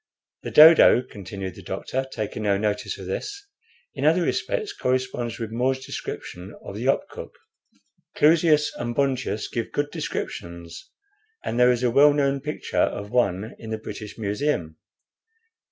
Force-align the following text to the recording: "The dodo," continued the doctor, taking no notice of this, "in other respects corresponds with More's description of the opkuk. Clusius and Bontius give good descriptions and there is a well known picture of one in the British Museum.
"The 0.41 0.49
dodo," 0.49 1.03
continued 1.03 1.53
the 1.53 1.61
doctor, 1.61 2.07
taking 2.11 2.41
no 2.41 2.57
notice 2.57 2.97
of 2.97 3.05
this, 3.05 3.45
"in 3.93 4.03
other 4.03 4.23
respects 4.23 4.73
corresponds 4.73 5.37
with 5.37 5.51
More's 5.51 5.85
description 5.85 6.55
of 6.63 6.73
the 6.75 6.85
opkuk. 6.87 7.29
Clusius 8.15 8.71
and 8.77 8.95
Bontius 8.95 9.47
give 9.47 9.71
good 9.71 9.91
descriptions 9.91 10.89
and 11.43 11.59
there 11.59 11.69
is 11.71 11.83
a 11.83 11.91
well 11.91 12.13
known 12.15 12.39
picture 12.41 12.77
of 12.81 13.11
one 13.11 13.53
in 13.59 13.69
the 13.69 13.77
British 13.77 14.17
Museum. 14.17 14.77